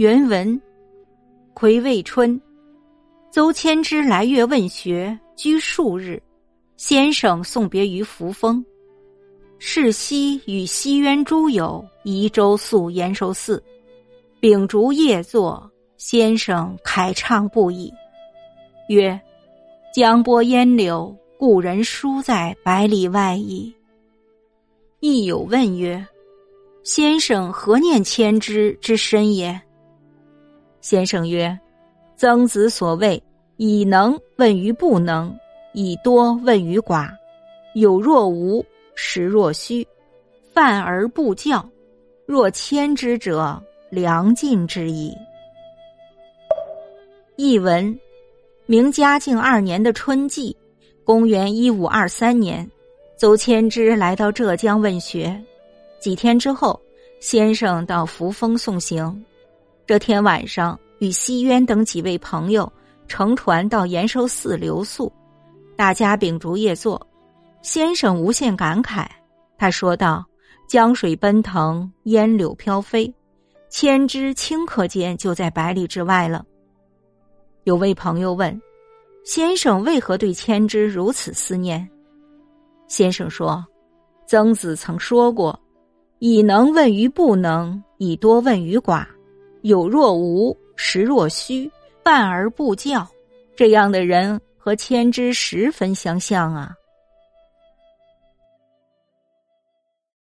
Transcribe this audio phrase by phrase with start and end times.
[0.00, 0.58] 原文：
[1.52, 2.40] 癸未春，
[3.30, 6.18] 邹谦之来月问学，居数日。
[6.78, 8.64] 先生送别于扶风。
[9.58, 13.62] 世夕与西渊诸友移舟宿延寿寺，
[14.40, 17.92] 秉烛夜坐，先生慨畅不已，
[18.88, 19.20] 曰
[19.94, 23.70] ：“江波烟柳，故人书在百里外矣。”
[25.00, 26.02] 亦有问曰
[26.84, 29.60] ：“先生何念迁之之深也？”
[30.80, 31.58] 先生曰
[32.16, 33.22] ：“曾子所谓
[33.56, 35.34] 以能问于不能，
[35.72, 37.10] 以多问于寡，
[37.74, 38.64] 有若无。”
[39.02, 39.86] 实若虚，
[40.52, 41.66] 犯而不教，
[42.26, 45.16] 若迁之者，良尽之矣。
[47.36, 47.98] 译文：
[48.66, 50.54] 明嘉靖二年的春季，
[51.02, 52.70] 公元一五二三年，
[53.16, 55.42] 邹谦之来到浙江问学。
[55.98, 56.78] 几天之后，
[57.20, 59.24] 先生到扶风送行。
[59.90, 62.72] 这天晚上，与西渊等几位朋友
[63.08, 65.12] 乘船到延寿寺留宿，
[65.74, 67.04] 大家秉烛夜坐。
[67.60, 69.04] 先生无限感慨，
[69.58, 70.24] 他说道
[70.70, 73.12] ：“江水奔腾，烟柳飘飞，
[73.68, 76.44] 千枝顷刻间就在百里之外了。”
[77.66, 78.62] 有位朋友问
[79.26, 81.84] ：“先生为何对千枝如此思念？”
[82.86, 83.66] 先生说
[84.24, 85.58] ：“曾子曾说过，
[86.20, 89.04] 以能问于不能，以多问于寡，
[89.62, 91.70] 有若无，实若虚，
[92.02, 93.06] 犯而不教。
[93.54, 96.74] 这样的人和千之十分相像啊。”